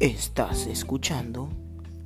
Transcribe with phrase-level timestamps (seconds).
[0.00, 1.50] Estás escuchando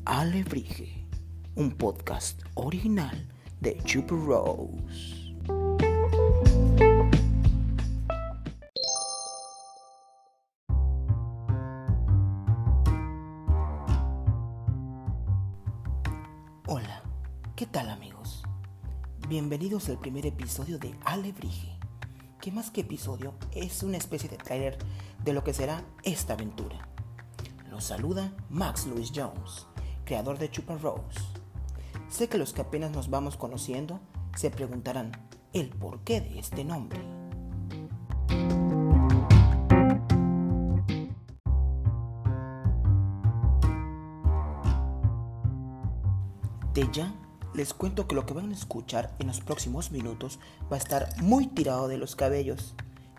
[0.05, 1.07] Alebrije,
[1.55, 3.29] un podcast original
[3.61, 5.20] de Super Rose.
[17.61, 18.43] ¿Qué tal amigos?
[19.29, 21.79] Bienvenidos al primer episodio de Alebrije,
[22.41, 24.79] que más que episodio es una especie de trailer
[25.23, 26.89] de lo que será esta aventura.
[27.71, 29.67] Los saluda Max Louis Jones,
[30.07, 31.21] creador de Chupa Rose.
[32.09, 34.01] Sé que los que apenas nos vamos conociendo
[34.35, 35.13] se preguntarán
[35.53, 36.99] el porqué de este nombre.
[46.73, 47.13] De ya,
[47.55, 50.39] les cuento que lo que van a escuchar en los próximos minutos
[50.71, 52.75] va a estar muy tirado de los cabellos,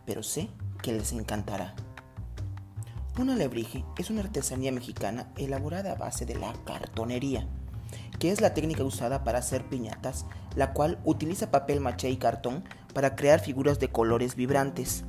[0.05, 0.49] pero sé
[0.81, 1.75] que les encantará.
[3.19, 7.45] Un alebrije es una artesanía mexicana elaborada a base de la cartonería,
[8.19, 12.63] que es la técnica usada para hacer piñatas, la cual utiliza papel maché y cartón
[12.93, 15.03] para crear figuras de colores vibrantes.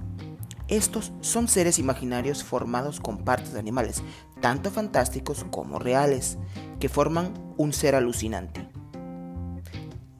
[0.66, 4.02] Estos son seres imaginarios formados con partes de animales,
[4.41, 6.39] tanto fantásticos como reales,
[6.80, 8.71] que forman un ser alucinante.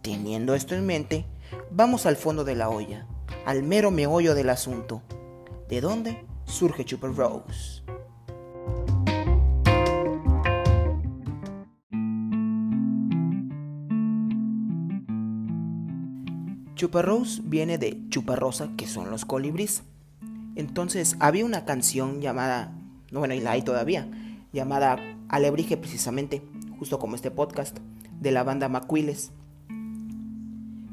[0.03, 1.25] Teniendo esto en mente,
[1.71, 3.07] vamos al fondo de la olla,
[3.47, 5.01] al mero meollo del asunto.
[5.69, 7.83] ¿De dónde surge Super Rose?
[16.75, 19.85] Chuparrose viene de chuparrosa, que son los colibríes.
[20.57, 22.73] Entonces había una canción llamada,
[23.13, 24.11] no bueno, y la hay todavía,
[24.53, 26.43] llamada Alebrije precisamente,
[26.81, 27.79] justo como este podcast,
[28.21, 29.31] de la banda Macuiles.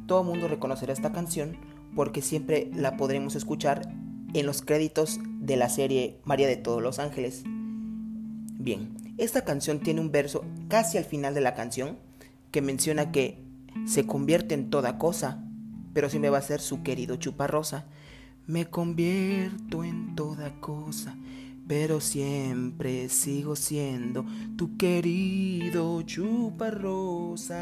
[0.10, 1.56] Todo el mundo reconocerá esta canción
[1.96, 3.94] porque siempre la podremos escuchar
[4.34, 7.44] en los créditos de la serie María de todos los ángeles.
[7.46, 12.00] Bien, esta canción tiene un verso casi al final de la canción
[12.50, 13.44] que menciona que
[13.86, 15.44] se convierte en toda cosa,
[15.94, 17.86] pero si me va a ser su querido chuparrosa.
[18.48, 21.16] Me convierto en toda cosa,
[21.68, 24.26] pero siempre sigo siendo
[24.58, 27.60] tu querido chuparrosa.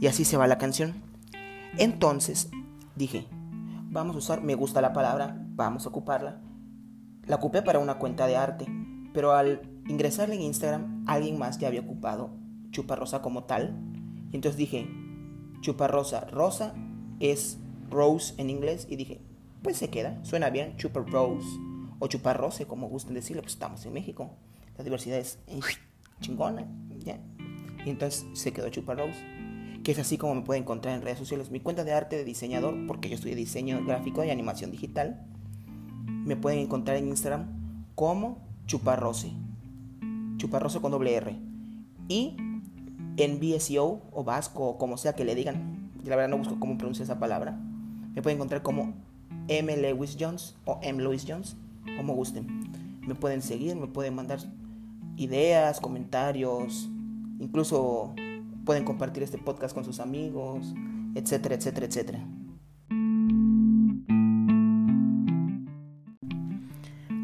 [0.00, 0.94] Y así se va la canción.
[1.78, 2.50] Entonces
[2.96, 3.26] dije,
[3.90, 6.40] vamos a usar, me gusta la palabra, vamos a ocuparla.
[7.26, 8.66] La ocupé para una cuenta de arte,
[9.12, 12.30] pero al ingresarle en Instagram, alguien más ya había ocupado
[12.70, 13.76] chuparrosa como tal.
[14.32, 14.88] Y entonces dije,
[15.60, 16.74] chuparrosa, rosa
[17.20, 17.58] es
[17.90, 19.20] rose en inglés, y dije,
[19.62, 21.46] pues se queda, suena bien, Chupa Rose
[21.98, 24.30] o Chuparrose, como gusten decirlo, pues estamos en México.
[24.78, 25.38] La diversidad es
[26.20, 26.66] chingona,
[27.04, 27.18] ¿ya?
[27.84, 29.18] Y entonces se quedó Chupa Rose,
[29.82, 31.50] que es así como me puede encontrar en redes sociales.
[31.50, 35.26] Mi cuenta de arte de diseñador, porque yo estudié diseño gráfico y animación digital,
[36.06, 37.46] me pueden encontrar en Instagram
[37.94, 39.32] como Chuparrose.
[40.36, 41.36] Chuparrose con doble R.
[42.08, 42.36] Y
[43.16, 46.78] en BSEO o vasco o como sea que le digan, la verdad no busco cómo
[46.78, 47.58] pronuncia esa palabra,
[48.14, 48.94] me pueden encontrar como
[49.48, 49.76] M.
[49.76, 51.02] Lewis Jones o M.
[51.02, 51.56] Lewis Jones,
[51.96, 53.00] como gusten.
[53.06, 54.40] Me pueden seguir, me pueden mandar
[55.16, 56.88] ideas, comentarios,
[57.38, 58.14] incluso
[58.64, 60.74] pueden compartir este podcast con sus amigos,
[61.14, 62.26] etcétera, etcétera, etcétera.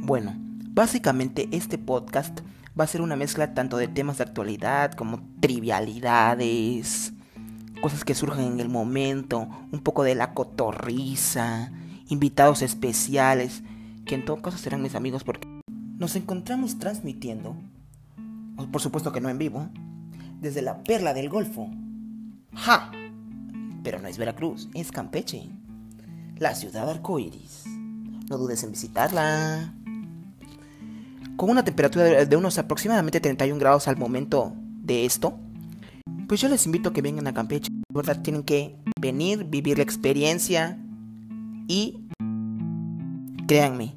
[0.02, 0.36] Bueno,
[0.70, 2.40] básicamente este podcast
[2.78, 7.12] va a ser una mezcla tanto de temas de actualidad como trivialidades,
[7.80, 11.72] cosas que surgen en el momento, un poco de la cotorriza,
[12.08, 13.62] invitados especiales,
[14.04, 15.48] que en todo caso serán mis amigos porque
[15.98, 17.56] nos encontramos transmitiendo,
[18.70, 19.68] por supuesto que no en vivo,
[20.40, 21.70] desde la perla del Golfo.
[22.54, 22.90] ¡Ja!
[23.82, 25.48] Pero no es Veracruz, es Campeche,
[26.38, 27.64] la ciudad arcoíris.
[28.28, 29.74] No dudes en visitarla.
[31.36, 35.38] Con una temperatura de unos aproximadamente 31 grados al momento de esto,
[36.26, 37.70] pues yo les invito a que vengan a Campeche.
[37.70, 40.78] De verdad, tienen que venir, vivir la experiencia
[41.68, 42.00] y
[43.46, 43.94] créanme,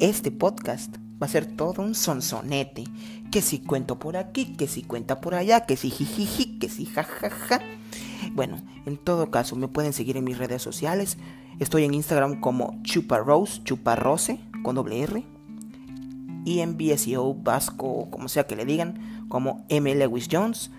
[0.00, 2.84] este podcast va a ser todo un sonsonete.
[3.30, 6.86] Que si cuento por aquí, que si cuenta por allá, que si jijiji, que si
[6.86, 7.60] jajaja.
[8.32, 11.18] Bueno, en todo caso, me pueden seguir en mis redes sociales.
[11.58, 15.24] Estoy en Instagram como chuparrose, chuparrose, con doble R.
[16.44, 19.94] Y en BSEO, Vasco, como sea que le digan, como M.
[19.94, 20.70] Lewis Jones.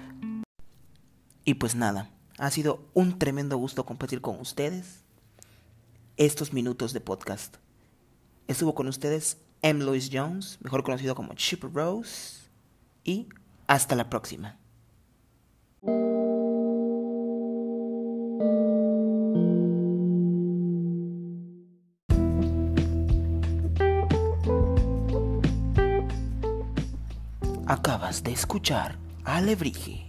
[1.45, 5.03] Y pues nada, ha sido un tremendo gusto compartir con ustedes
[6.17, 7.57] estos minutos de podcast.
[8.47, 9.83] Estuvo con ustedes M.
[9.83, 12.49] Louis Jones, mejor conocido como Chip Rose,
[13.03, 13.27] y
[13.67, 14.57] Hasta la próxima.
[27.67, 30.07] Acabas de escuchar Alebrije,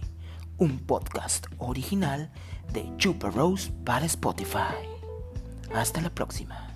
[0.57, 2.31] un podcast original
[2.73, 4.73] de Chupa Rose para Spotify.
[5.71, 6.70] Hasta la próxima.